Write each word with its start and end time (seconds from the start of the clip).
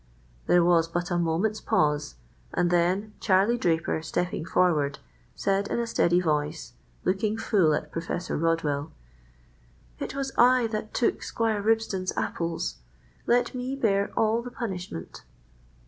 There 0.47 0.65
was 0.65 0.87
but 0.87 1.11
a 1.11 1.19
moment's 1.19 1.61
pause, 1.61 2.15
and 2.55 2.71
then 2.71 3.13
Charlie 3.19 3.59
Draper, 3.59 4.01
stepping 4.01 4.43
forward, 4.43 4.97
said 5.35 5.67
in 5.67 5.77
a 5.79 5.85
steady 5.85 6.19
voice, 6.19 6.73
looking 7.05 7.37
full 7.37 7.75
at 7.75 7.91
Professor 7.91 8.35
Rodwell,— 8.35 8.91
"It 9.99 10.15
was 10.15 10.31
I 10.39 10.65
that 10.71 10.95
took 10.95 11.21
Squire 11.21 11.61
Ribston's 11.61 12.13
apples. 12.17 12.77
Let 13.27 13.53
me 13.53 13.75
bear 13.75 14.09
all 14.17 14.41
the 14.41 14.49
punishment." 14.49 15.21